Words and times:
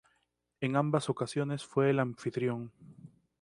En 0.61 0.77
ambas 0.77 1.11
ocasiones 1.11 1.63
fue 1.63 1.91
el 1.91 1.99
anfitrión. 1.99 2.71